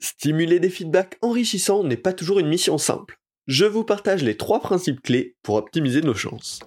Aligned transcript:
Stimuler 0.00 0.60
des 0.60 0.70
feedbacks 0.70 1.18
enrichissants 1.22 1.82
n'est 1.82 1.96
pas 1.96 2.12
toujours 2.12 2.38
une 2.38 2.48
mission 2.48 2.78
simple. 2.78 3.18
Je 3.48 3.64
vous 3.64 3.82
partage 3.82 4.22
les 4.22 4.36
trois 4.36 4.60
principes 4.60 5.02
clés 5.02 5.36
pour 5.42 5.56
optimiser 5.56 6.02
nos 6.02 6.14
chances. 6.14 6.60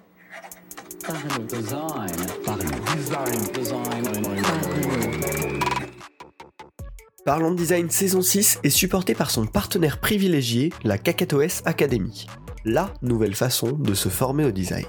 Parlons 7.23 7.51
de 7.51 7.55
Design 7.55 7.89
saison 7.89 8.21
6 8.21 8.59
est 8.63 8.69
supporté 8.69 9.15
par 9.15 9.31
son 9.31 9.45
partenaire 9.45 9.99
privilégié, 9.99 10.73
la 10.83 10.97
KakatoS 10.97 11.61
Academy, 11.65 12.25
la 12.65 12.93
nouvelle 13.01 13.35
façon 13.35 13.71
de 13.71 13.93
se 13.93 14.09
former 14.09 14.43
au 14.43 14.51
design. 14.51 14.87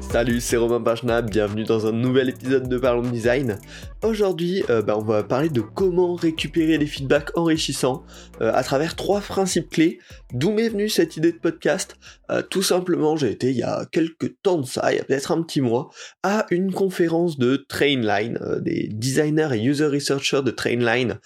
Salut, 0.00 0.40
c'est 0.40 0.56
Romain 0.56 0.80
Pachna, 0.80 1.22
bienvenue 1.22 1.64
dans 1.64 1.86
un 1.86 1.92
nouvel 1.92 2.28
épisode 2.28 2.68
de 2.68 2.78
Parlons 2.78 3.02
Design. 3.02 3.58
Aujourd'hui, 4.02 4.62
euh, 4.70 4.82
bah, 4.82 4.96
on 4.96 5.02
va 5.02 5.22
parler 5.24 5.48
de 5.48 5.60
comment 5.60 6.14
récupérer 6.14 6.78
des 6.78 6.86
feedbacks 6.86 7.36
enrichissants 7.36 8.04
euh, 8.40 8.52
à 8.54 8.62
travers 8.62 8.94
trois 8.94 9.20
principes 9.20 9.70
clés. 9.70 9.98
D'où 10.32 10.52
m'est 10.52 10.68
venue 10.68 10.88
cette 10.88 11.16
idée 11.16 11.32
de 11.32 11.38
podcast 11.38 11.96
euh, 12.30 12.42
Tout 12.42 12.62
simplement, 12.62 13.16
j'ai 13.16 13.30
été 13.30 13.50
il 13.50 13.56
y 13.56 13.62
a 13.62 13.84
quelques 13.90 14.40
temps 14.42 14.58
de 14.58 14.66
ça, 14.66 14.92
il 14.92 14.96
y 14.96 15.00
a 15.00 15.04
peut-être 15.04 15.32
un 15.32 15.42
petit 15.42 15.60
mois, 15.60 15.90
à 16.22 16.46
une 16.50 16.72
conférence 16.72 17.38
de 17.38 17.56
Trainline, 17.68 18.38
des 18.60 18.88
designers 18.92 19.48
et 19.54 19.62
user 19.62 19.86
researchers 19.86 20.42
de 20.42 20.50
Trainline, 20.50 21.18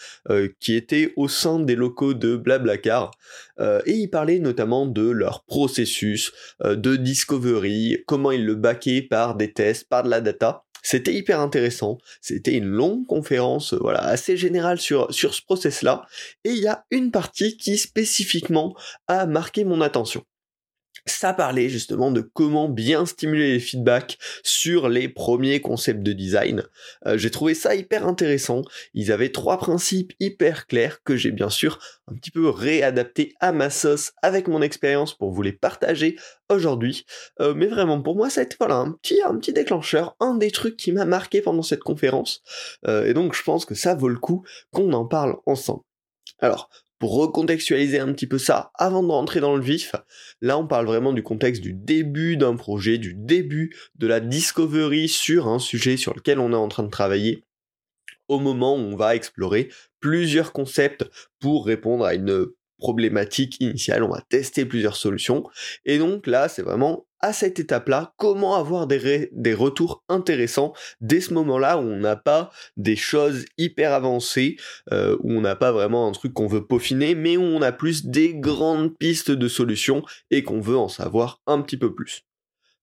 qui 0.61 0.75
étaient 0.75 1.13
au 1.17 1.29
sein 1.29 1.61
des 1.61 1.77
locaux 1.77 2.15
de 2.15 2.37
Blablacar. 2.37 3.11
Et 3.61 3.93
ils 3.93 4.09
parlaient 4.09 4.39
notamment 4.39 4.87
de 4.87 5.09
leur 5.09 5.45
processus 5.45 6.33
de 6.65 6.97
discovery, 6.97 7.99
comment 8.07 8.31
ils 8.31 8.45
le 8.45 8.55
baquaient 8.55 9.03
par 9.03 9.37
des 9.37 9.53
tests, 9.53 9.89
par 9.89 10.03
de 10.03 10.11
la 10.11 10.21
data. 10.21 10.65
C'était 10.83 11.15
hyper 11.15 11.41
intéressant. 11.41 11.99
C'était 12.21 12.55
une 12.55 12.67
longue 12.67 13.07
conférence, 13.07 13.75
euh, 13.75 13.79
voilà, 13.81 14.03
assez 14.03 14.37
générale 14.37 14.81
sur, 14.81 15.13
sur 15.13 15.35
ce 15.35 15.43
process-là. 15.43 16.07
Et 16.45 16.51
il 16.51 16.59
y 16.59 16.69
a 16.69 16.85
une 16.91 17.11
partie 17.11 17.57
qui 17.57 17.77
spécifiquement 17.77 18.75
a 19.09 19.27
marqué 19.27 19.65
mon 19.65 19.81
attention 19.81 20.25
ça 21.07 21.33
parlait 21.33 21.69
justement 21.69 22.11
de 22.11 22.21
comment 22.21 22.69
bien 22.69 23.07
stimuler 23.07 23.53
les 23.53 23.61
feedbacks 23.61 24.19
sur 24.43 24.89
les 24.89 25.09
premiers 25.09 25.61
concepts 25.61 26.03
de 26.03 26.13
design. 26.13 26.65
Euh, 27.07 27.19
j'ai 27.19 27.31
trouvé 27.31 27.55
ça 27.55 27.75
hyper 27.75 28.07
intéressant. 28.07 28.63
Ils 28.95 29.13
avaient 29.13 29.33
trois 29.33 29.59
principes 29.59 30.13
hyper 30.21 30.67
clairs 30.67 31.03
que 31.03 31.17
j'ai 31.17 31.31
bien 31.31 31.51
sûr 31.51 31.79
un 32.07 32.15
petit 32.15 32.31
peu 32.31 32.49
réadapté 32.49 33.35
à 33.41 33.53
ma 33.53 33.71
sauce 33.71 34.13
avec 34.23 34.49
mon 34.49 34.63
expérience 34.63 35.17
pour 35.17 35.33
vous 35.33 35.43
les 35.43 35.53
partager 35.53 36.17
aujourd'hui. 36.49 37.05
Euh, 37.41 37.55
mais 37.55 37.67
vraiment 37.67 38.01
pour 38.01 38.17
moi 38.17 38.31
ça 38.31 38.41
a 38.41 38.45
été 38.45 38.57
voilà 38.59 38.77
un 38.77 38.93
petit 38.93 39.21
un 39.23 39.35
déclencheur, 39.53 40.17
un 40.21 40.35
des 40.35 40.51
trucs 40.51 40.77
qui 40.77 40.93
m'a 40.93 41.05
marqué 41.05 41.41
pendant 41.41 41.63
cette 41.63 41.81
conférence. 41.81 42.43
Euh, 42.87 43.07
et 43.07 43.15
donc 43.15 43.35
je 43.35 43.43
pense 43.43 43.65
que 43.65 43.75
ça 43.75 43.95
vaut 43.95 44.09
le 44.09 44.19
coup 44.19 44.45
qu'on 44.73 44.93
en 44.93 45.07
parle 45.07 45.37
ensemble. 45.47 45.83
Alors, 46.39 46.71
pour 47.01 47.17
recontextualiser 47.17 47.99
un 47.99 48.13
petit 48.13 48.29
peu 48.29 48.39
ça 48.39 48.71
avant 48.77 49.03
de 49.03 49.11
rentrer 49.11 49.41
dans 49.41 49.57
le 49.57 49.63
vif, 49.63 49.97
là 50.41 50.57
on 50.57 50.67
parle 50.67 50.87
vraiment 50.87 51.13
du 51.13 51.25
contexte 51.25 51.63
du 51.63 51.73
début 51.73 52.37
d'un 52.37 52.55
projet, 52.55 52.99
du 52.99 53.15
début 53.15 53.75
de 53.97 54.07
la 54.07 54.21
discovery 54.21 55.09
sur 55.09 55.49
un 55.49 55.59
sujet 55.59 55.97
sur 55.97 56.15
lequel 56.15 56.39
on 56.39 56.53
est 56.53 56.57
en 56.57 56.69
train 56.69 56.85
de 56.85 56.91
travailler 56.91 57.45
au 58.29 58.39
moment 58.39 58.77
où 58.77 58.81
on 58.81 58.97
va 58.97 59.17
explorer 59.17 59.71
plusieurs 59.99 60.53
concepts 60.53 61.05
pour 61.41 61.67
répondre 61.67 62.05
à 62.05 62.15
une 62.15 62.47
problématique 62.81 63.61
initiale, 63.61 64.03
on 64.03 64.09
va 64.09 64.23
tester 64.29 64.65
plusieurs 64.65 64.97
solutions. 64.97 65.45
Et 65.85 65.99
donc 65.99 66.27
là, 66.27 66.49
c'est 66.49 66.63
vraiment 66.63 67.07
à 67.21 67.33
cette 67.33 67.59
étape-là, 67.61 68.15
comment 68.17 68.57
avoir 68.57 68.87
des, 68.87 69.29
des 69.33 69.55
retours 69.55 70.03
intéressants 70.09 70.73
dès 71.01 71.21
ce 71.21 71.35
moment-là 71.35 71.77
où 71.77 71.83
on 71.83 71.99
n'a 71.99 72.17
pas 72.17 72.51
des 72.77 72.97
choses 72.97 73.45
hyper 73.59 73.93
avancées, 73.93 74.57
euh, 74.93 75.17
où 75.21 75.33
on 75.33 75.43
n'a 75.43 75.55
pas 75.55 75.71
vraiment 75.71 76.09
un 76.09 76.13
truc 76.13 76.33
qu'on 76.33 76.47
veut 76.47 76.67
peaufiner, 76.67 77.15
mais 77.15 77.37
où 77.37 77.43
on 77.43 77.63
a 77.63 77.73
plus 77.73 78.07
des 78.07 78.35
grandes 78.35 78.97
pistes 78.97 79.31
de 79.31 79.49
solutions 79.49 80.03
et 80.31 80.43
qu'on 80.43 80.61
veut 80.61 80.79
en 80.79 80.89
savoir 80.89 81.41
un 81.47 81.61
petit 81.61 81.77
peu 81.77 81.95
plus. 81.95 82.23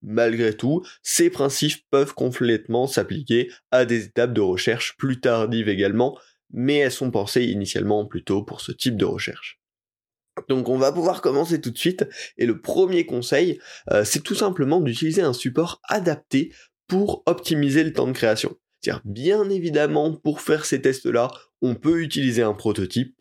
Malgré 0.04 0.56
tout, 0.56 0.84
ces 1.02 1.32
principes 1.32 1.84
peuvent 1.90 2.14
complètement 2.14 2.86
s'appliquer 2.86 3.52
à 3.72 3.86
des 3.86 4.06
étapes 4.06 4.34
de 4.34 4.42
recherche 4.42 4.96
plus 4.98 5.20
tardives 5.20 5.70
également, 5.70 6.18
mais 6.52 6.78
elles 6.78 6.92
sont 6.92 7.12
pensées 7.12 7.46
initialement 7.46 8.06
plutôt 8.06 8.44
pour 8.44 8.62
ce 8.62 8.72
type 8.72 8.96
de 8.96 9.06
recherche. 9.06 9.60
Donc 10.50 10.70
on 10.70 10.78
va 10.78 10.92
pouvoir 10.92 11.22
commencer 11.22 11.62
tout 11.62 11.72
de 11.72 11.78
suite 11.78 12.08
et 12.38 12.46
le 12.46 12.62
premier 12.62 13.06
conseil 13.06 13.60
euh, 13.92 14.04
c'est 14.04 14.22
tout 14.22 14.36
simplement 14.36 14.80
d'utiliser 14.80 15.22
un 15.22 15.34
support 15.34 15.82
adapté 15.88 16.54
pour 16.88 17.24
optimiser 17.26 17.84
le 17.84 17.94
temps 17.94 18.08
de 18.08 18.14
création. 18.14 18.56
C'est-à-dire 18.82 19.02
bien 19.06 19.50
évidemment 19.50 20.14
pour 20.14 20.42
faire 20.42 20.66
ces 20.66 20.82
tests 20.82 21.06
là 21.06 21.30
on 21.62 21.76
peut 21.76 22.02
utiliser 22.02 22.44
un 22.44 22.54
prototype, 22.54 23.16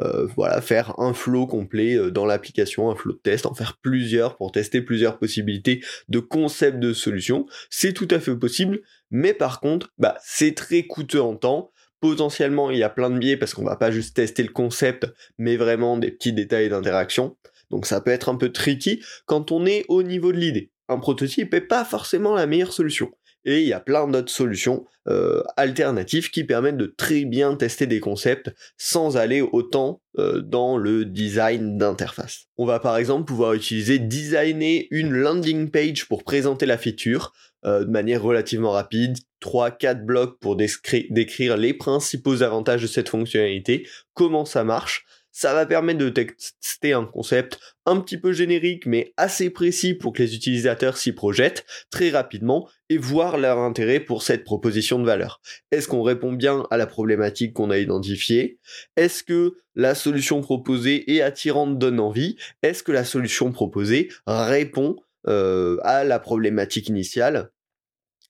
euh, 0.00 0.26
voilà, 0.36 0.60
faire 0.60 0.98
un 0.98 1.14
flow 1.14 1.46
complet 1.46 1.94
euh, 1.96 2.10
dans 2.10 2.26
l'application, 2.26 2.90
un 2.90 2.94
flow 2.94 3.12
de 3.12 3.18
test, 3.18 3.46
en 3.46 3.54
faire 3.54 3.78
plusieurs 3.82 4.36
pour 4.36 4.52
tester 4.52 4.82
plusieurs 4.82 5.18
possibilités 5.18 5.82
de 6.08 6.18
concepts 6.18 6.78
de 6.78 6.92
solutions. 6.92 7.46
C'est 7.70 7.92
tout 7.92 8.08
à 8.10 8.20
fait 8.20 8.36
possible, 8.36 8.80
mais 9.10 9.34
par 9.34 9.60
contre, 9.60 9.92
bah, 9.98 10.16
c'est 10.22 10.54
très 10.54 10.84
coûteux 10.84 11.22
en 11.22 11.36
temps 11.36 11.72
potentiellement 12.00 12.70
il 12.70 12.78
y 12.78 12.82
a 12.82 12.90
plein 12.90 13.10
de 13.10 13.18
biais 13.18 13.36
parce 13.36 13.54
qu'on 13.54 13.64
va 13.64 13.76
pas 13.76 13.90
juste 13.90 14.16
tester 14.16 14.42
le 14.42 14.52
concept, 14.52 15.06
mais 15.38 15.56
vraiment 15.56 15.96
des 15.96 16.10
petits 16.10 16.32
détails 16.32 16.68
d'interaction. 16.68 17.36
Donc 17.70 17.86
ça 17.86 18.00
peut 18.00 18.10
être 18.10 18.28
un 18.28 18.36
peu 18.36 18.50
tricky 18.50 19.02
quand 19.26 19.52
on 19.52 19.66
est 19.66 19.84
au 19.88 20.02
niveau 20.02 20.32
de 20.32 20.38
l'idée. 20.38 20.70
Un 20.88 20.98
prototype 20.98 21.54
est 21.54 21.60
pas 21.60 21.84
forcément 21.84 22.34
la 22.34 22.46
meilleure 22.46 22.72
solution. 22.72 23.10
Et 23.44 23.62
il 23.62 23.68
y 23.68 23.72
a 23.72 23.80
plein 23.80 24.06
d'autres 24.06 24.32
solutions 24.32 24.84
euh, 25.08 25.42
alternatives 25.56 26.30
qui 26.30 26.44
permettent 26.44 26.76
de 26.76 26.92
très 26.94 27.24
bien 27.24 27.54
tester 27.56 27.86
des 27.86 28.00
concepts 28.00 28.50
sans 28.76 29.16
aller 29.16 29.40
autant 29.40 30.02
euh, 30.18 30.42
dans 30.42 30.76
le 30.76 31.06
design 31.06 31.78
d'interface. 31.78 32.48
On 32.58 32.66
va 32.66 32.80
par 32.80 32.98
exemple 32.98 33.24
pouvoir 33.24 33.54
utiliser 33.54 33.98
designer 33.98 34.86
une 34.90 35.12
landing 35.12 35.70
page 35.70 36.06
pour 36.06 36.22
présenter 36.22 36.66
la 36.66 36.76
feature 36.76 37.32
euh, 37.64 37.84
de 37.84 37.90
manière 37.90 38.22
relativement 38.22 38.70
rapide, 38.70 39.16
3-4 39.42 40.04
blocs 40.04 40.38
pour 40.38 40.56
décrire 40.56 41.56
les 41.56 41.74
principaux 41.74 42.42
avantages 42.42 42.82
de 42.82 42.86
cette 42.86 43.08
fonctionnalité, 43.08 43.86
comment 44.14 44.44
ça 44.44 44.64
marche, 44.64 45.06
ça 45.32 45.54
va 45.54 45.64
permettre 45.64 45.98
de 45.98 46.08
tester 46.08 46.92
un 46.92 47.04
concept 47.04 47.58
un 47.86 48.00
petit 48.00 48.18
peu 48.18 48.32
générique 48.32 48.84
mais 48.86 49.12
assez 49.16 49.50
précis 49.50 49.94
pour 49.94 50.12
que 50.12 50.22
les 50.22 50.34
utilisateurs 50.34 50.96
s'y 50.96 51.12
projettent 51.12 51.64
très 51.90 52.10
rapidement 52.10 52.68
et 52.88 52.98
voir 52.98 53.38
leur 53.38 53.58
intérêt 53.58 54.00
pour 54.00 54.22
cette 54.22 54.44
proposition 54.44 54.98
de 54.98 55.06
valeur. 55.06 55.40
Est-ce 55.70 55.88
qu'on 55.88 56.02
répond 56.02 56.32
bien 56.32 56.66
à 56.70 56.76
la 56.76 56.86
problématique 56.86 57.54
qu'on 57.54 57.70
a 57.70 57.78
identifiée? 57.78 58.58
Est-ce 58.96 59.22
que 59.22 59.54
la 59.74 59.94
solution 59.94 60.40
proposée 60.40 61.14
est 61.14 61.22
attirante, 61.22 61.78
donne 61.78 62.00
envie? 62.00 62.36
Est-ce 62.62 62.82
que 62.82 62.92
la 62.92 63.04
solution 63.04 63.52
proposée 63.52 64.08
répond 64.26 64.96
à 65.26 66.04
la 66.04 66.18
problématique 66.18 66.88
initiale 66.88 67.50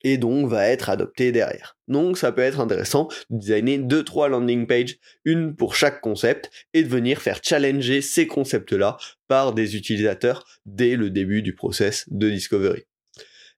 et 0.03 0.19
donc 0.19 0.49
va 0.49 0.69
être 0.69 0.91
adopté 0.91 1.33
derrière. 1.33 1.77
Donc 1.89 2.19
ça 2.19 2.33
peut 2.33 2.43
être 2.43 2.61
intéressant 2.61 3.09
de 3.31 3.39
designer 3.39 3.79
deux 3.79 4.05
trois 4.05 4.29
landing 4.29 4.67
pages, 4.67 4.99
une 5.25 5.55
pour 5.55 5.75
chaque 5.75 6.01
concept 6.01 6.51
et 6.73 6.83
de 6.83 6.89
venir 6.89 7.21
faire 7.21 7.41
challenger 7.43 8.01
ces 8.01 8.27
concepts-là 8.27 8.97
par 9.29 9.53
des 9.53 9.77
utilisateurs 9.77 10.47
dès 10.67 10.97
le 10.97 11.11
début 11.11 11.43
du 11.43 11.55
process 11.55 12.07
de 12.09 12.31
discovery. 12.31 12.85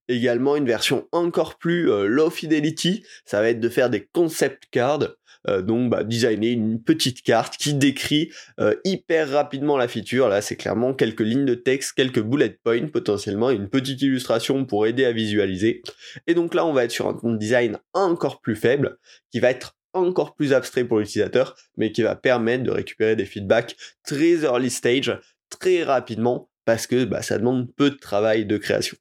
Également 0.09 0.57
une 0.57 0.67
version 0.67 1.07
encore 1.13 1.59
plus 1.59 1.91
euh, 1.91 2.07
low 2.07 2.29
fidelity, 2.29 3.05
ça 3.25 3.41
va 3.41 3.51
être 3.51 3.61
de 3.61 3.69
faire 3.69 3.89
des 3.89 4.09
concept 4.13 4.65
cards 4.71 5.09
euh, 5.49 5.63
donc 5.63 5.91
bah, 5.91 6.05
designer 6.05 6.53
une 6.53 6.83
petite 6.83 7.23
carte 7.23 7.57
qui 7.57 7.75
décrit 7.75 8.31
euh, 8.61 8.75
hyper 8.85 9.31
rapidement 9.31 9.77
la 9.77 9.89
feature. 9.89 10.29
Là, 10.29 10.41
c'est 10.43 10.57
clairement 10.57 10.95
quelques 10.95 11.21
lignes 11.21 11.45
de 11.45 11.55
texte, 11.55 11.93
quelques 11.93 12.23
bullet 12.23 12.59
points 12.63 12.87
potentiellement, 12.87 13.51
une 13.51 13.69
petite 13.69 14.03
illustration 14.03 14.65
pour 14.65 14.87
aider 14.87 15.05
à 15.05 15.13
visualiser. 15.13 15.83
Et 16.27 16.35
donc 16.35 16.55
là, 16.55 16.67
on 16.67 16.73
va 16.73 16.85
être 16.85 16.91
sur 16.91 17.09
un 17.09 17.35
design 17.35 17.79
encore 17.93 18.41
plus 18.41 18.57
faible, 18.57 18.99
qui 19.31 19.41
va 19.41 19.51
être 19.51 19.77
encore 19.95 20.35
plus 20.35 20.53
abstrait 20.53 20.85
pour 20.85 20.99
l'utilisateur, 20.99 21.57
mais 21.77 21.93
qui 21.93 22.03
va 22.03 22.17
permettre 22.17 22.65
de 22.65 22.71
récupérer 22.71 23.17
des 23.17 23.27
feedbacks 23.27 23.77
très 24.05 24.45
early 24.45 24.71
stage, 24.71 25.19
très 25.51 25.83
rapidement, 25.83 26.51
parce 26.65 26.87
que 26.87 27.05
bah, 27.05 27.23
ça 27.23 27.39
demande 27.39 27.73
peu 27.75 27.91
de 27.91 27.97
travail 27.97 28.47
de 28.47 28.57
création. 28.57 28.97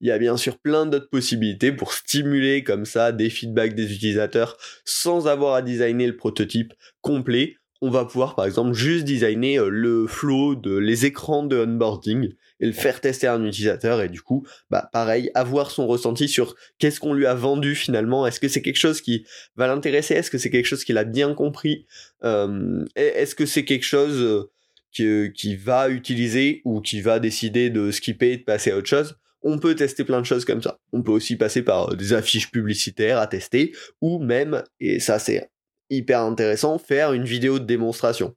Il 0.00 0.08
y 0.08 0.12
a 0.12 0.18
bien 0.18 0.36
sûr 0.36 0.58
plein 0.58 0.86
d'autres 0.86 1.10
possibilités 1.10 1.72
pour 1.72 1.92
stimuler 1.92 2.62
comme 2.62 2.84
ça 2.84 3.12
des 3.12 3.30
feedbacks 3.30 3.74
des 3.74 3.92
utilisateurs 3.92 4.56
sans 4.84 5.26
avoir 5.26 5.54
à 5.54 5.62
designer 5.62 6.06
le 6.06 6.16
prototype 6.16 6.72
complet. 7.00 7.56
On 7.80 7.90
va 7.90 8.04
pouvoir 8.04 8.34
par 8.34 8.44
exemple 8.44 8.72
juste 8.74 9.04
designer 9.04 9.58
euh, 9.58 9.68
le 9.68 10.06
flow 10.08 10.56
de 10.56 10.76
les 10.76 11.06
écrans 11.06 11.44
de 11.44 11.56
onboarding 11.56 12.32
et 12.60 12.66
le 12.66 12.72
faire 12.72 13.00
tester 13.00 13.28
à 13.28 13.34
un 13.34 13.44
utilisateur 13.44 14.00
et 14.02 14.08
du 14.08 14.20
coup, 14.20 14.44
bah 14.68 14.88
pareil, 14.92 15.30
avoir 15.34 15.70
son 15.70 15.86
ressenti 15.86 16.28
sur 16.28 16.56
qu'est-ce 16.78 16.98
qu'on 16.98 17.14
lui 17.14 17.26
a 17.26 17.34
vendu 17.34 17.76
finalement. 17.76 18.26
Est-ce 18.26 18.40
que 18.40 18.48
c'est 18.48 18.62
quelque 18.62 18.78
chose 18.78 19.00
qui 19.00 19.24
va 19.54 19.68
l'intéresser? 19.68 20.14
Est-ce 20.14 20.30
que 20.30 20.38
c'est 20.38 20.50
quelque 20.50 20.66
chose 20.66 20.84
qu'il 20.84 20.98
a 20.98 21.04
bien 21.04 21.34
compris? 21.34 21.86
Euh, 22.24 22.84
Est-ce 22.96 23.36
que 23.36 23.46
c'est 23.46 23.64
quelque 23.64 23.84
chose 23.84 24.20
euh, 24.20 24.50
qui, 24.90 25.32
qui 25.32 25.54
va 25.54 25.88
utiliser 25.88 26.62
ou 26.64 26.80
qui 26.80 27.00
va 27.00 27.20
décider 27.20 27.70
de 27.70 27.92
skipper 27.92 28.32
et 28.32 28.36
de 28.38 28.44
passer 28.44 28.72
à 28.72 28.76
autre 28.76 28.88
chose? 28.88 29.16
On 29.42 29.58
peut 29.58 29.74
tester 29.74 30.04
plein 30.04 30.20
de 30.20 30.26
choses 30.26 30.44
comme 30.44 30.62
ça. 30.62 30.78
On 30.92 31.02
peut 31.02 31.12
aussi 31.12 31.36
passer 31.36 31.62
par 31.62 31.96
des 31.96 32.12
affiches 32.12 32.50
publicitaires 32.50 33.18
à 33.18 33.26
tester, 33.26 33.72
ou 34.00 34.18
même, 34.18 34.62
et 34.80 35.00
ça 35.00 35.18
c'est 35.18 35.50
hyper 35.90 36.20
intéressant, 36.20 36.78
faire 36.78 37.12
une 37.12 37.24
vidéo 37.24 37.58
de 37.58 37.64
démonstration. 37.64 38.34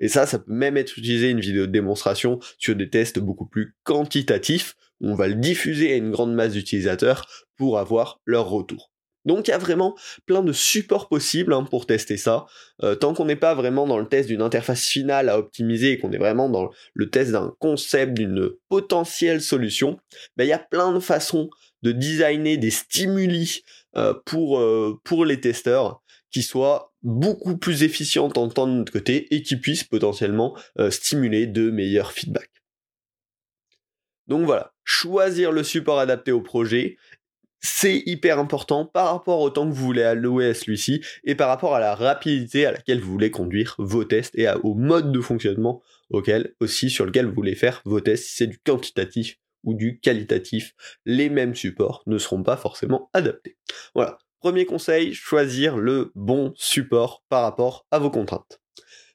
Et 0.00 0.08
ça, 0.08 0.26
ça 0.26 0.38
peut 0.38 0.52
même 0.52 0.76
être 0.76 0.98
utilisé 0.98 1.30
une 1.30 1.40
vidéo 1.40 1.66
de 1.66 1.72
démonstration 1.72 2.40
sur 2.58 2.74
des 2.74 2.90
tests 2.90 3.18
beaucoup 3.18 3.46
plus 3.46 3.76
quantitatifs. 3.84 4.74
On 5.00 5.14
va 5.14 5.28
le 5.28 5.34
diffuser 5.34 5.92
à 5.92 5.96
une 5.96 6.10
grande 6.10 6.34
masse 6.34 6.52
d'utilisateurs 6.52 7.28
pour 7.56 7.78
avoir 7.78 8.20
leur 8.24 8.48
retour. 8.48 8.93
Donc 9.24 9.48
il 9.48 9.50
y 9.50 9.54
a 9.54 9.58
vraiment 9.58 9.96
plein 10.26 10.42
de 10.42 10.52
supports 10.52 11.08
possibles 11.08 11.52
hein, 11.52 11.64
pour 11.64 11.86
tester 11.86 12.16
ça. 12.16 12.46
Euh, 12.82 12.94
tant 12.94 13.14
qu'on 13.14 13.24
n'est 13.24 13.36
pas 13.36 13.54
vraiment 13.54 13.86
dans 13.86 13.98
le 13.98 14.06
test 14.06 14.28
d'une 14.28 14.42
interface 14.42 14.84
finale 14.86 15.28
à 15.28 15.38
optimiser 15.38 15.92
et 15.92 15.98
qu'on 15.98 16.12
est 16.12 16.18
vraiment 16.18 16.48
dans 16.48 16.70
le 16.92 17.10
test 17.10 17.32
d'un 17.32 17.54
concept, 17.58 18.14
d'une 18.14 18.50
potentielle 18.68 19.40
solution, 19.40 19.98
ben, 20.36 20.44
il 20.44 20.48
y 20.48 20.52
a 20.52 20.58
plein 20.58 20.92
de 20.92 21.00
façons 21.00 21.48
de 21.82 21.92
designer 21.92 22.56
des 22.56 22.70
stimuli 22.70 23.62
euh, 23.96 24.14
pour, 24.24 24.58
euh, 24.58 25.00
pour 25.04 25.24
les 25.24 25.40
testeurs 25.40 26.02
qui 26.30 26.42
soient 26.42 26.92
beaucoup 27.02 27.56
plus 27.56 27.82
efficientes 27.82 28.36
en 28.38 28.48
temps 28.48 28.66
de 28.66 28.72
notre 28.72 28.92
côté 28.92 29.32
et 29.34 29.42
qui 29.42 29.56
puissent 29.56 29.84
potentiellement 29.84 30.56
stimuler 30.90 31.46
de 31.46 31.70
meilleurs 31.70 32.10
feedbacks. 32.10 32.50
Donc 34.26 34.46
voilà, 34.46 34.72
choisir 34.84 35.52
le 35.52 35.62
support 35.62 35.98
adapté 35.98 36.32
au 36.32 36.40
projet 36.40 36.96
c'est 37.64 38.02
hyper 38.04 38.38
important 38.38 38.84
par 38.84 39.10
rapport 39.12 39.40
au 39.40 39.48
temps 39.48 39.66
que 39.66 39.74
vous 39.74 39.86
voulez 39.86 40.02
allouer 40.02 40.48
à 40.48 40.54
celui-ci 40.54 41.02
et 41.24 41.34
par 41.34 41.48
rapport 41.48 41.74
à 41.74 41.80
la 41.80 41.94
rapidité 41.94 42.66
à 42.66 42.72
laquelle 42.72 43.00
vous 43.00 43.10
voulez 43.10 43.30
conduire 43.30 43.74
vos 43.78 44.04
tests 44.04 44.38
et 44.38 44.46
au 44.62 44.74
mode 44.74 45.12
de 45.12 45.20
fonctionnement 45.22 45.82
auquel 46.10 46.54
aussi 46.60 46.90
sur 46.90 47.06
lequel 47.06 47.24
vous 47.24 47.34
voulez 47.34 47.54
faire 47.54 47.80
vos 47.86 48.00
tests 48.00 48.26
si 48.26 48.36
c'est 48.36 48.46
du 48.46 48.58
quantitatif 48.58 49.38
ou 49.64 49.72
du 49.72 49.98
qualitatif 49.98 50.74
les 51.06 51.30
mêmes 51.30 51.54
supports 51.54 52.02
ne 52.06 52.18
seront 52.18 52.42
pas 52.42 52.58
forcément 52.58 53.08
adaptés. 53.14 53.56
Voilà. 53.94 54.18
Premier 54.40 54.66
conseil 54.66 55.14
choisir 55.14 55.78
le 55.78 56.12
bon 56.14 56.52
support 56.56 57.24
par 57.30 57.40
rapport 57.40 57.86
à 57.90 57.98
vos 57.98 58.10
contraintes 58.10 58.60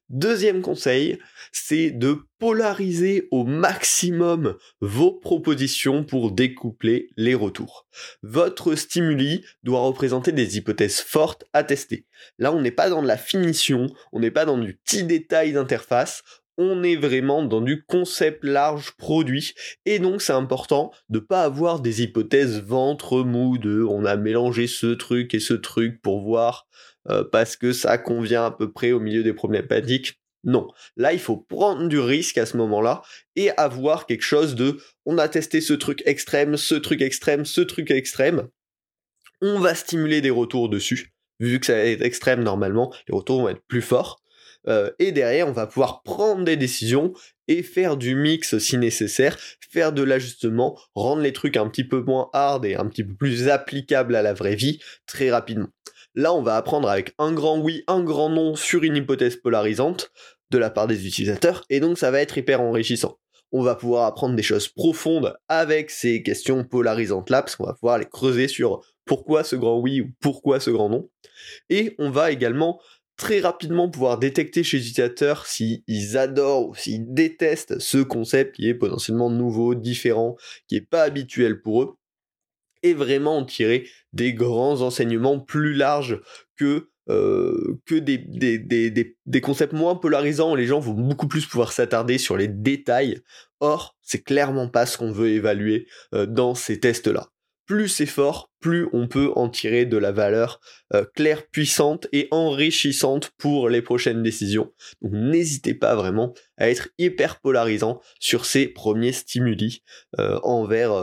Deuxième 0.10 0.64
conseil, 0.64 1.20
c'est 1.52 1.92
de 1.92 2.18
polariser 2.40 3.28
au 3.30 3.44
maximum 3.44 4.58
vos 4.82 5.12
propositions 5.12 6.04
pour 6.04 6.32
découpler 6.32 7.10
les 7.16 7.36
retours. 7.36 7.86
Votre 8.24 8.74
stimuli 8.74 9.46
doit 9.62 9.82
représenter 9.82 10.32
des 10.32 10.58
hypothèses 10.58 11.00
fortes 11.00 11.46
à 11.54 11.64
tester. 11.64 12.08
Là, 12.40 12.52
on 12.52 12.60
n'est 12.60 12.72
pas 12.72 12.90
dans 12.90 13.04
de 13.04 13.08
la 13.08 13.18
finition, 13.18 13.86
on 14.12 14.20
n'est 14.20 14.32
pas 14.32 14.46
dans 14.46 14.58
du 14.58 14.78
petit 14.78 15.04
détail 15.04 15.54
d'interface, 15.54 16.24
on 16.58 16.84
est 16.84 16.98
vraiment 16.98 17.44
dans 17.44 17.62
du 17.62 17.86
concept 17.86 18.44
large 18.44 18.92
produit 18.98 19.54
et 19.86 20.00
donc 20.00 20.22
c'est 20.22 20.34
important 20.34 20.92
de 21.08 21.20
pas 21.20 21.44
avoir 21.44 21.80
des 21.80 22.02
hypothèses 22.02 22.62
ventre 22.62 23.22
mou 23.22 23.58
de 23.58 23.82
on 23.82 24.04
a 24.04 24.18
mélangé 24.18 24.68
ce 24.68 24.88
truc 24.88 25.34
et 25.34 25.40
ce 25.40 25.54
truc 25.54 26.02
pour 26.02 26.20
voir 26.22 26.68
euh, 27.10 27.24
parce 27.24 27.56
que 27.56 27.74
ça 27.74 27.98
convient 27.98 28.46
à 28.46 28.52
peu 28.52 28.72
près 28.72 28.92
au 28.92 29.00
milieu 29.00 29.24
des 29.24 29.34
problématiques. 29.34 30.20
Non, 30.46 30.68
là 30.96 31.12
il 31.12 31.20
faut 31.20 31.36
prendre 31.36 31.88
du 31.88 32.00
risque 32.00 32.38
à 32.38 32.46
ce 32.46 32.56
moment-là 32.58 33.02
et 33.36 33.52
avoir 33.58 34.06
quelque 34.06 34.24
chose 34.24 34.56
de 34.56 34.80
on 35.06 35.18
a 35.18 35.28
testé 35.28 35.60
ce 35.60 35.74
truc 35.74 36.02
extrême, 36.06 36.56
ce 36.56 36.76
truc 36.76 37.02
extrême, 37.02 37.44
ce 37.44 37.62
truc 37.62 37.92
extrême. 37.92 38.48
On 39.42 39.60
va 39.60 39.76
stimuler 39.76 40.22
des 40.22 40.30
retours 40.30 40.70
dessus. 40.70 41.14
Vu 41.40 41.60
que 41.60 41.66
ça 41.66 41.74
va 41.74 41.80
être 41.80 42.02
extrême 42.02 42.44
normalement, 42.44 42.94
les 43.08 43.16
retours 43.16 43.42
vont 43.42 43.50
être 43.50 43.64
plus 43.68 43.82
forts. 43.82 44.22
Euh, 44.68 44.92
et 45.00 45.12
derrière, 45.12 45.48
on 45.48 45.54
va 45.54 45.68
pouvoir 45.68 46.04
prendre 46.04 46.44
des 46.44 46.58
décisions 46.58 47.14
et 47.48 47.64
faire 47.64 47.96
du 47.98 48.16
mix 48.16 48.58
si 48.58 48.78
nécessaire, 48.78 49.38
faire 49.72 49.94
de 49.94 50.04
l'ajustement, 50.04 50.78
rendre 50.96 51.22
les 51.22 51.34
trucs 51.34 51.58
un 51.58 51.70
petit 51.70 51.86
peu 51.86 52.02
moins 52.02 52.30
hard 52.34 52.66
et 52.66 52.76
un 52.76 52.86
petit 52.86 53.04
peu 53.04 53.16
plus 53.16 53.48
applicables 53.48 54.16
à 54.16 54.22
la 54.22 54.34
vraie 54.34 54.56
vie 54.56 54.80
très 55.06 55.32
rapidement. 55.32 55.70
Là, 56.16 56.34
on 56.34 56.42
va 56.42 56.58
apprendre 56.58 56.90
avec 56.90 57.14
un 57.18 57.32
grand 57.32 57.60
oui, 57.60 57.84
un 57.88 58.04
grand 58.04 58.30
non 58.30 58.56
sur 58.56 58.84
une 58.84 58.96
hypothèse 58.96 59.36
polarisante 59.36 60.12
de 60.50 60.58
la 60.58 60.70
part 60.70 60.88
des 60.88 61.06
utilisateurs, 61.08 61.66
et 61.70 61.80
donc 61.80 61.98
ça 61.98 62.12
va 62.12 62.22
être 62.22 62.38
hyper 62.38 62.62
enrichissant. 62.62 63.20
On 63.52 63.62
va 63.62 63.76
pouvoir 63.76 64.06
apprendre 64.06 64.36
des 64.36 64.44
choses 64.44 64.68
profondes 64.68 65.36
avec 65.48 65.90
ces 65.90 66.22
questions 66.24 66.64
polarisantes 66.64 67.30
là, 67.30 67.42
parce 67.42 67.56
qu'on 67.56 67.66
va 67.66 67.74
pouvoir 67.74 67.98
les 67.98 68.06
creuser 68.06 68.48
sur 68.48 68.82
pourquoi 69.06 69.44
ce 69.44 69.56
grand 69.56 69.80
oui 69.80 70.02
ou 70.02 70.10
pourquoi 70.20 70.60
ce 70.60 70.70
grand 70.70 70.90
non. 70.90 71.10
Et 71.70 71.96
on 72.00 72.12
va 72.12 72.32
également 72.32 72.80
très 73.20 73.42
rapidement 73.42 73.90
pouvoir 73.90 74.18
détecter 74.18 74.64
chez 74.64 74.78
les 74.78 74.84
utilisateurs 74.84 75.46
s'ils 75.46 76.18
adorent 76.18 76.70
ou 76.70 76.76
s'ils 76.76 77.14
détestent 77.14 77.80
ce 77.80 77.98
concept 77.98 78.56
qui 78.56 78.70
est 78.70 78.74
potentiellement 78.74 79.30
nouveau, 79.30 79.76
différent, 79.76 80.38
qui 80.68 80.76
n'est 80.76 80.82
pas 80.82 81.04
habituel 81.04 81.62
pour 81.62 81.84
eux 81.84 81.99
et 82.84 82.94
vraiment 82.94 83.38
en 83.38 83.46
tirer 83.46 83.88
des 84.14 84.34
grands 84.34 84.82
enseignements 84.82 85.40
plus 85.40 85.74
larges 85.74 86.22
que, 86.58 86.90
euh, 87.10 87.80
que 87.86 87.96
des, 87.96 88.18
des, 88.18 88.60
des, 88.60 89.16
des, 89.26 89.42
concepts 89.42 89.74
moins 89.74 89.96
polarisants 89.96 90.56
les 90.56 90.66
gens 90.66 90.80
vont 90.80 90.94
beaucoup 90.94 91.28
plus 91.28 91.46
pouvoir 91.46 91.72
s'attarder 91.72 92.18
sur 92.18 92.38
les 92.38 92.48
détails. 92.48 93.22
Or, 93.60 93.98
c'est 94.02 94.24
clairement 94.24 94.70
pas 94.70 94.86
ce 94.86 94.98
qu'on 94.98 95.12
veut 95.12 95.30
évaluer 95.30 95.88
euh, 96.14 96.26
dans 96.26 96.56
ces 96.56 96.80
tests-là. 96.80 97.28
Plus 97.66 97.88
c'est 97.88 98.08
fort, 98.08 98.50
plus 98.60 98.88
on 98.94 99.08
peut 99.08 99.32
en 99.36 99.48
tirer 99.48 99.86
de 99.86 99.98
la 99.98 100.12
valeur 100.12 100.60
euh, 100.96 101.06
claire, 101.16 101.46
puissante 101.48 102.08
et 102.12 102.28
enrichissante 102.32 103.32
pour 103.38 103.70
les 103.70 103.84
prochaines 103.84 104.24
décisions. 104.24 104.72
Donc 105.02 105.12
n'hésitez 105.14 105.76
pas 105.76 105.94
vraiment 105.96 106.34
à 106.58 106.70
être 106.70 106.90
hyper 106.98 107.40
polarisant 107.40 108.02
sur 108.20 108.46
ces 108.46 108.68
premiers 108.68 109.12
stimuli 109.12 109.84
envers 110.18 110.94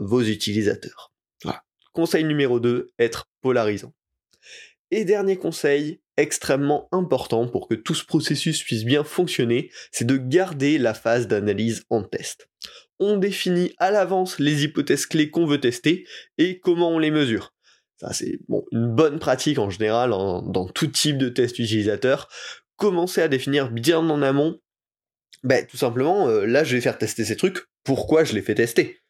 vos 0.00 0.22
utilisateurs. 0.22 1.11
Conseil 1.92 2.24
numéro 2.24 2.58
2, 2.58 2.90
être 2.98 3.28
polarisant. 3.42 3.92
Et 4.90 5.04
dernier 5.04 5.36
conseil, 5.36 6.00
extrêmement 6.16 6.88
important 6.92 7.46
pour 7.48 7.68
que 7.68 7.74
tout 7.74 7.94
ce 7.94 8.04
processus 8.04 8.62
puisse 8.62 8.84
bien 8.84 9.04
fonctionner, 9.04 9.70
c'est 9.90 10.06
de 10.06 10.16
garder 10.16 10.78
la 10.78 10.94
phase 10.94 11.28
d'analyse 11.28 11.84
en 11.90 12.02
test. 12.02 12.48
On 12.98 13.16
définit 13.16 13.74
à 13.78 13.90
l'avance 13.90 14.38
les 14.38 14.64
hypothèses 14.64 15.06
clés 15.06 15.30
qu'on 15.30 15.46
veut 15.46 15.60
tester 15.60 16.06
et 16.38 16.60
comment 16.60 16.90
on 16.90 16.98
les 16.98 17.10
mesure. 17.10 17.54
Ça 17.96 18.12
c'est 18.12 18.38
une 18.72 18.94
bonne 18.94 19.18
pratique 19.18 19.58
en 19.58 19.70
général 19.70 20.10
dans 20.10 20.68
tout 20.68 20.86
type 20.86 21.18
de 21.18 21.28
test 21.28 21.58
utilisateur. 21.58 22.28
Commencer 22.76 23.20
à 23.20 23.28
définir 23.28 23.70
bien 23.70 23.98
en 23.98 24.22
amont. 24.22 24.58
Ben, 25.42 25.66
tout 25.66 25.76
simplement, 25.76 26.28
euh, 26.28 26.46
là 26.46 26.64
je 26.64 26.76
vais 26.76 26.80
faire 26.80 26.98
tester 26.98 27.24
ces 27.24 27.36
trucs, 27.36 27.66
pourquoi 27.84 28.24
je 28.24 28.32
les 28.32 28.42
fais 28.42 28.54
tester? 28.54 29.01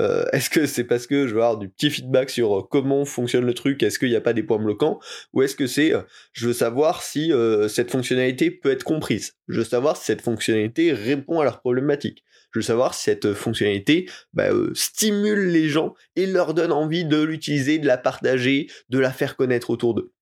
Euh, 0.00 0.24
est-ce 0.32 0.50
que 0.50 0.66
c'est 0.66 0.84
parce 0.84 1.06
que 1.06 1.26
je 1.26 1.34
veux 1.34 1.42
avoir 1.42 1.58
du 1.58 1.68
petit 1.68 1.90
feedback 1.90 2.30
sur 2.30 2.58
euh, 2.58 2.62
comment 2.62 3.04
fonctionne 3.04 3.44
le 3.44 3.54
truc, 3.54 3.82
est-ce 3.82 3.98
qu'il 3.98 4.10
n'y 4.10 4.16
a 4.16 4.20
pas 4.20 4.32
des 4.32 4.42
points 4.42 4.58
bloquants, 4.58 5.00
ou 5.32 5.42
est-ce 5.42 5.56
que 5.56 5.66
c'est 5.66 5.94
euh, 5.94 6.02
je 6.32 6.48
veux 6.48 6.52
savoir 6.52 7.02
si 7.02 7.32
cette 7.68 7.90
fonctionnalité 7.90 8.50
peut 8.50 8.70
être 8.70 8.84
comprise, 8.84 9.34
je 9.48 9.58
veux 9.58 9.64
savoir 9.64 9.96
si 9.96 10.04
cette 10.04 10.22
fonctionnalité 10.22 10.92
répond 10.92 11.40
à 11.40 11.44
leurs 11.44 11.60
problématiques, 11.60 12.24
je 12.52 12.60
veux 12.60 12.64
savoir 12.64 12.94
si 12.94 13.04
cette 13.04 13.34
fonctionnalité 13.34 14.08
bah, 14.32 14.48
stimule 14.74 15.48
les 15.48 15.68
gens 15.68 15.94
et 16.16 16.26
leur 16.26 16.54
donne 16.54 16.72
envie 16.72 17.04
de 17.04 17.20
l'utiliser, 17.20 17.78
de 17.78 17.86
la 17.86 17.98
partager, 17.98 18.68
de 18.88 18.98
la 18.98 19.12
faire 19.12 19.36
connaître 19.36 19.70
autour 19.70 19.94
d'eux. 19.94 20.12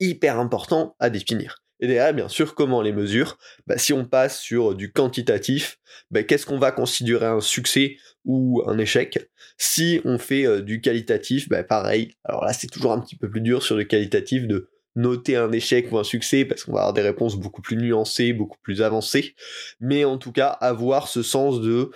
Hyper 0.00 0.38
important 0.38 0.96
à 0.98 1.10
définir. 1.10 1.62
Et 1.80 1.86
derrière, 1.86 2.14
bien 2.14 2.28
sûr, 2.28 2.54
comment 2.54 2.82
les 2.82 2.92
mesure 2.92 3.38
bah, 3.66 3.78
Si 3.78 3.92
on 3.92 4.04
passe 4.04 4.40
sur 4.40 4.74
du 4.74 4.92
quantitatif, 4.92 5.78
bah, 6.10 6.22
qu'est-ce 6.22 6.46
qu'on 6.46 6.58
va 6.58 6.72
considérer 6.72 7.26
un 7.26 7.40
succès 7.40 7.96
ou 8.24 8.62
un 8.66 8.78
échec? 8.78 9.30
Si 9.58 10.00
on 10.04 10.18
fait 10.18 10.46
euh, 10.46 10.60
du 10.60 10.80
qualitatif, 10.80 11.48
bah, 11.48 11.62
pareil. 11.62 12.16
Alors 12.24 12.44
là, 12.44 12.52
c'est 12.52 12.66
toujours 12.66 12.92
un 12.92 13.00
petit 13.00 13.16
peu 13.16 13.30
plus 13.30 13.40
dur 13.40 13.62
sur 13.62 13.76
le 13.76 13.84
qualitatif 13.84 14.46
de 14.46 14.68
noter 14.96 15.36
un 15.36 15.52
échec 15.52 15.92
ou 15.92 15.98
un 15.98 16.04
succès 16.04 16.44
parce 16.44 16.64
qu'on 16.64 16.72
va 16.72 16.80
avoir 16.80 16.94
des 16.94 17.02
réponses 17.02 17.36
beaucoup 17.36 17.62
plus 17.62 17.76
nuancées, 17.76 18.32
beaucoup 18.32 18.58
plus 18.62 18.82
avancées. 18.82 19.34
Mais 19.80 20.04
en 20.04 20.18
tout 20.18 20.32
cas, 20.32 20.48
avoir 20.48 21.06
ce 21.06 21.22
sens 21.22 21.60
de 21.60 21.90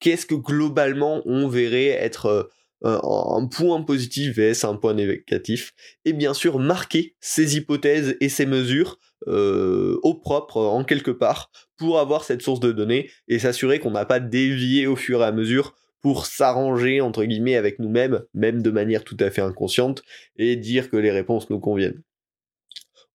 qu'est-ce 0.00 0.26
que 0.26 0.34
globalement 0.34 1.22
on 1.24 1.48
verrait 1.48 1.88
être... 1.88 2.26
Euh, 2.26 2.50
un 2.84 3.46
point 3.46 3.80
positif 3.82 4.36
vs 4.36 4.64
un 4.64 4.76
point 4.76 4.92
négatif, 4.92 5.72
et 6.04 6.12
bien 6.12 6.34
sûr 6.34 6.58
marquer 6.58 7.16
ces 7.18 7.56
hypothèses 7.56 8.16
et 8.20 8.28
ces 8.28 8.44
mesures 8.44 8.98
euh, 9.26 9.98
au 10.02 10.14
propre 10.14 10.58
en 10.58 10.84
quelque 10.84 11.10
part 11.10 11.50
pour 11.76 11.98
avoir 11.98 12.24
cette 12.24 12.42
source 12.42 12.60
de 12.60 12.72
données 12.72 13.10
et 13.28 13.38
s'assurer 13.38 13.78
qu'on 13.78 13.90
n'a 13.90 14.04
pas 14.04 14.20
dévié 14.20 14.86
au 14.86 14.96
fur 14.96 15.22
et 15.22 15.24
à 15.24 15.32
mesure 15.32 15.74
pour 16.00 16.26
s'arranger 16.26 17.00
entre 17.00 17.24
guillemets 17.24 17.56
avec 17.56 17.78
nous-mêmes, 17.78 18.22
même 18.34 18.60
de 18.60 18.70
manière 18.70 19.04
tout 19.04 19.16
à 19.20 19.30
fait 19.30 19.40
inconsciente, 19.40 20.02
et 20.36 20.56
dire 20.56 20.90
que 20.90 20.98
les 20.98 21.10
réponses 21.10 21.48
nous 21.48 21.60
conviennent. 21.60 22.02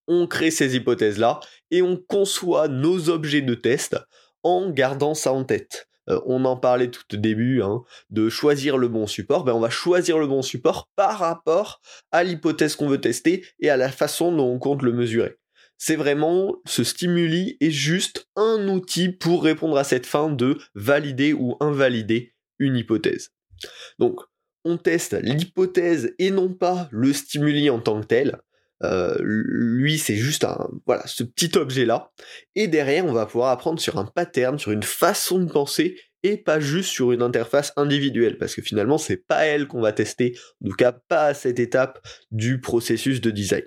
On 0.08 0.26
crée 0.26 0.50
ces 0.50 0.74
hypothèses-là 0.74 1.38
et 1.70 1.82
on 1.82 1.96
conçoit 1.96 2.66
nos 2.66 3.08
objets 3.08 3.42
de 3.42 3.54
test 3.54 3.96
en 4.42 4.70
gardant 4.70 5.14
ça 5.14 5.32
en 5.32 5.44
tête. 5.44 5.88
Euh, 6.08 6.20
on 6.26 6.44
en 6.44 6.56
parlait 6.56 6.90
tout 6.90 7.04
au 7.14 7.16
début, 7.16 7.62
hein, 7.62 7.82
de 8.10 8.28
choisir 8.28 8.76
le 8.76 8.88
bon 8.88 9.06
support, 9.06 9.44
ben 9.44 9.52
on 9.52 9.60
va 9.60 9.70
choisir 9.70 10.18
le 10.18 10.26
bon 10.26 10.42
support 10.42 10.88
par 10.96 11.18
rapport 11.18 11.80
à 12.10 12.24
l'hypothèse 12.24 12.74
qu'on 12.74 12.88
veut 12.88 13.00
tester 13.00 13.46
et 13.60 13.70
à 13.70 13.76
la 13.76 13.90
façon 13.90 14.32
dont 14.32 14.48
on 14.48 14.58
compte 14.58 14.82
le 14.82 14.92
mesurer. 14.92 15.39
C'est 15.82 15.96
vraiment, 15.96 16.60
ce 16.66 16.84
stimuli 16.84 17.56
est 17.62 17.70
juste 17.70 18.28
un 18.36 18.68
outil 18.68 19.08
pour 19.08 19.42
répondre 19.42 19.78
à 19.78 19.82
cette 19.82 20.04
fin 20.04 20.28
de 20.28 20.58
valider 20.74 21.32
ou 21.32 21.56
invalider 21.58 22.34
une 22.58 22.76
hypothèse. 22.76 23.30
Donc, 23.98 24.20
on 24.66 24.76
teste 24.76 25.14
l'hypothèse 25.22 26.14
et 26.18 26.30
non 26.30 26.52
pas 26.52 26.86
le 26.92 27.14
stimuli 27.14 27.70
en 27.70 27.80
tant 27.80 27.98
que 28.02 28.06
tel. 28.06 28.42
Euh, 28.82 29.16
lui, 29.22 29.96
c'est 29.96 30.16
juste 30.16 30.44
un, 30.44 30.68
voilà, 30.84 31.06
ce 31.06 31.22
petit 31.22 31.56
objet-là. 31.56 32.12
Et 32.54 32.68
derrière, 32.68 33.06
on 33.06 33.14
va 33.14 33.24
pouvoir 33.24 33.48
apprendre 33.48 33.80
sur 33.80 33.96
un 33.96 34.04
pattern, 34.04 34.58
sur 34.58 34.72
une 34.72 34.82
façon 34.82 35.38
de 35.38 35.50
penser, 35.50 35.98
et 36.22 36.36
pas 36.36 36.60
juste 36.60 36.90
sur 36.90 37.10
une 37.12 37.22
interface 37.22 37.72
individuelle, 37.76 38.36
parce 38.36 38.54
que 38.54 38.60
finalement, 38.60 38.98
c'est 38.98 39.16
pas 39.16 39.46
elle 39.46 39.66
qu'on 39.66 39.80
va 39.80 39.94
tester, 39.94 40.36
en 40.62 40.68
tout 40.68 40.76
cas 40.76 40.92
pas 40.92 41.28
à 41.28 41.34
cette 41.34 41.58
étape 41.58 42.06
du 42.30 42.60
processus 42.60 43.22
de 43.22 43.30
design. 43.30 43.62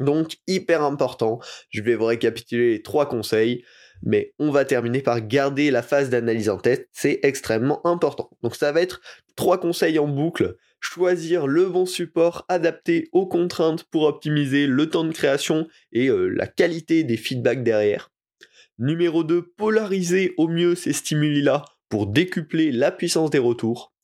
Donc, 0.00 0.36
hyper 0.46 0.82
important, 0.82 1.40
je 1.70 1.82
vais 1.82 1.94
vous 1.94 2.06
récapituler 2.06 2.72
les 2.72 2.82
trois 2.82 3.08
conseils 3.08 3.64
mais 4.04 4.34
on 4.38 4.50
va 4.50 4.64
terminer 4.64 5.00
par 5.00 5.26
garder 5.26 5.70
la 5.70 5.82
phase 5.82 6.10
d'analyse 6.10 6.50
en 6.50 6.58
tête, 6.58 6.88
c'est 6.92 7.20
extrêmement 7.22 7.84
important. 7.86 8.30
Donc 8.42 8.54
ça 8.54 8.70
va 8.72 8.82
être 8.82 9.00
trois 9.36 9.58
conseils 9.58 9.98
en 9.98 10.06
boucle, 10.06 10.56
choisir 10.80 11.46
le 11.46 11.66
bon 11.66 11.86
support 11.86 12.44
adapté 12.48 13.08
aux 13.12 13.26
contraintes 13.26 13.84
pour 13.84 14.02
optimiser 14.02 14.66
le 14.66 14.90
temps 14.90 15.04
de 15.04 15.12
création 15.12 15.66
et 15.92 16.08
euh, 16.08 16.28
la 16.28 16.46
qualité 16.46 17.02
des 17.04 17.16
feedbacks 17.16 17.64
derrière. 17.64 18.12
Numéro 18.78 19.24
2, 19.24 19.52
polariser 19.56 20.34
au 20.36 20.48
mieux 20.48 20.74
ces 20.74 20.92
stimuli-là 20.92 21.64
pour 21.88 22.06
décupler 22.06 22.72
la 22.72 22.90
puissance 22.90 23.30
des 23.30 23.38
retours. 23.38 23.94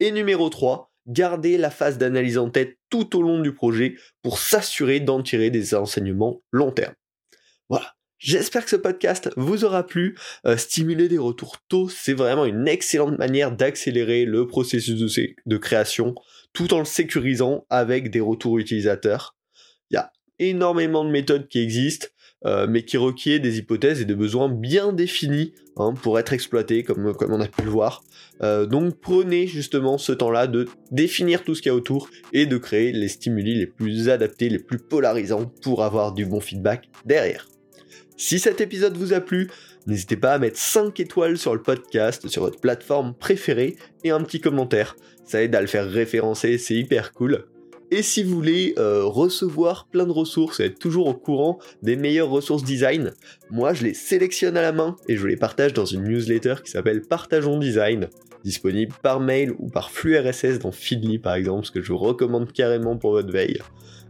Et 0.00 0.10
numéro 0.10 0.48
3, 0.48 0.93
garder 1.06 1.58
la 1.58 1.70
phase 1.70 1.98
d'analyse 1.98 2.38
en 2.38 2.50
tête 2.50 2.78
tout 2.90 3.16
au 3.16 3.22
long 3.22 3.40
du 3.40 3.52
projet 3.52 3.96
pour 4.22 4.38
s'assurer 4.38 5.00
d'en 5.00 5.22
tirer 5.22 5.50
des 5.50 5.74
enseignements 5.74 6.42
long 6.52 6.70
terme. 6.70 6.94
Voilà, 7.68 7.94
J'espère 8.24 8.64
que 8.64 8.70
ce 8.70 8.76
podcast 8.76 9.30
vous 9.36 9.66
aura 9.66 9.86
plu. 9.86 10.16
Euh, 10.46 10.56
stimuler 10.56 11.08
des 11.08 11.18
retours 11.18 11.58
tôt, 11.68 11.90
c'est 11.90 12.14
vraiment 12.14 12.46
une 12.46 12.66
excellente 12.66 13.18
manière 13.18 13.54
d'accélérer 13.54 14.24
le 14.24 14.46
processus 14.46 14.98
de, 15.44 15.56
création 15.58 16.14
tout 16.54 16.72
en 16.72 16.78
le 16.78 16.86
sécurisant 16.86 17.66
avec 17.68 18.10
des 18.10 18.20
retours 18.20 18.58
utilisateurs. 18.58 19.36
Il 19.90 19.96
y 19.96 19.98
a 19.98 20.10
énormément 20.38 21.04
de 21.04 21.10
méthodes 21.10 21.48
qui 21.48 21.58
existent, 21.58 22.06
euh, 22.46 22.66
mais 22.68 22.82
qui 22.82 22.96
requièrent 22.96 23.40
des 23.40 23.58
hypothèses 23.58 24.00
et 24.00 24.04
des 24.04 24.14
besoins 24.14 24.48
bien 24.48 24.92
définis 24.92 25.52
hein, 25.76 25.94
pour 26.02 26.18
être 26.18 26.32
exploités, 26.32 26.82
comme, 26.82 27.14
comme 27.14 27.32
on 27.32 27.40
a 27.40 27.48
pu 27.48 27.62
le 27.62 27.70
voir. 27.70 28.04
Euh, 28.42 28.66
donc 28.66 28.94
prenez 29.00 29.46
justement 29.46 29.96
ce 29.98 30.12
temps-là 30.12 30.46
de 30.46 30.66
définir 30.90 31.44
tout 31.44 31.54
ce 31.54 31.62
qu'il 31.62 31.70
y 31.70 31.72
a 31.72 31.76
autour 31.76 32.08
et 32.32 32.46
de 32.46 32.56
créer 32.58 32.92
les 32.92 33.08
stimuli 33.08 33.54
les 33.54 33.66
plus 33.66 34.08
adaptés, 34.08 34.48
les 34.48 34.58
plus 34.58 34.78
polarisants 34.78 35.46
pour 35.62 35.82
avoir 35.82 36.12
du 36.12 36.26
bon 36.26 36.40
feedback 36.40 36.88
derrière. 37.04 37.48
Si 38.16 38.38
cet 38.38 38.60
épisode 38.60 38.96
vous 38.96 39.12
a 39.12 39.20
plu, 39.20 39.50
n'hésitez 39.86 40.16
pas 40.16 40.34
à 40.34 40.38
mettre 40.38 40.58
5 40.58 40.98
étoiles 41.00 41.38
sur 41.38 41.54
le 41.54 41.62
podcast, 41.62 42.28
sur 42.28 42.42
votre 42.42 42.60
plateforme 42.60 43.14
préférée, 43.14 43.76
et 44.04 44.10
un 44.10 44.22
petit 44.22 44.40
commentaire. 44.40 44.96
Ça 45.24 45.42
aide 45.42 45.54
à 45.54 45.60
le 45.60 45.66
faire 45.66 45.88
référencer, 45.88 46.58
c'est 46.58 46.74
hyper 46.74 47.12
cool. 47.12 47.46
Et 47.90 48.02
si 48.02 48.22
vous 48.22 48.34
voulez 48.34 48.74
euh, 48.78 49.04
recevoir 49.04 49.86
plein 49.86 50.06
de 50.06 50.12
ressources 50.12 50.60
et 50.60 50.64
être 50.64 50.78
toujours 50.78 51.06
au 51.06 51.14
courant 51.14 51.58
des 51.82 51.96
meilleures 51.96 52.30
ressources 52.30 52.64
design, 52.64 53.12
moi 53.50 53.74
je 53.74 53.84
les 53.84 53.94
sélectionne 53.94 54.56
à 54.56 54.62
la 54.62 54.72
main 54.72 54.96
et 55.08 55.16
je 55.16 55.26
les 55.26 55.36
partage 55.36 55.74
dans 55.74 55.84
une 55.84 56.04
newsletter 56.04 56.56
qui 56.64 56.70
s'appelle 56.70 57.02
Partageons 57.02 57.58
Design, 57.58 58.08
disponible 58.42 58.94
par 59.02 59.20
mail 59.20 59.52
ou 59.58 59.68
par 59.68 59.90
flux 59.90 60.18
RSS 60.18 60.58
dans 60.58 60.72
Feedly 60.72 61.18
par 61.18 61.34
exemple, 61.34 61.66
ce 61.66 61.70
que 61.70 61.82
je 61.82 61.92
vous 61.92 61.98
recommande 61.98 62.52
carrément 62.52 62.96
pour 62.96 63.12
votre 63.12 63.30
veille. 63.30 63.60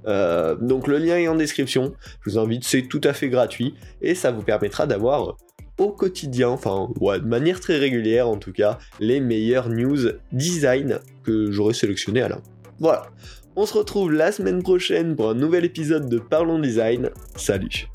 Euh, 0.06 0.54
donc 0.56 0.86
le 0.86 0.98
lien 0.98 1.16
est 1.16 1.28
en 1.28 1.34
description, 1.34 1.94
je 2.24 2.30
vous 2.30 2.38
invite, 2.38 2.64
c'est 2.64 2.82
tout 2.82 3.00
à 3.04 3.12
fait 3.12 3.28
gratuit 3.28 3.74
et 4.02 4.14
ça 4.14 4.30
vous 4.30 4.42
permettra 4.42 4.86
d'avoir 4.86 5.36
au 5.78 5.90
quotidien, 5.90 6.50
enfin 6.50 6.88
ouais, 7.00 7.18
de 7.18 7.26
manière 7.26 7.58
très 7.58 7.78
régulière 7.78 8.28
en 8.28 8.36
tout 8.36 8.52
cas, 8.52 8.78
les 9.00 9.20
meilleures 9.20 9.68
news 9.68 9.98
design 10.32 11.00
que 11.24 11.50
j'aurais 11.50 11.74
sélectionné 11.74 12.22
à 12.22 12.28
la. 12.28 12.40
Voilà, 12.78 13.06
on 13.56 13.66
se 13.66 13.74
retrouve 13.74 14.12
la 14.12 14.32
semaine 14.32 14.62
prochaine 14.62 15.16
pour 15.16 15.30
un 15.30 15.34
nouvel 15.34 15.64
épisode 15.64 16.08
de 16.08 16.18
Parlons 16.18 16.58
Design. 16.58 17.10
Salut 17.36 17.88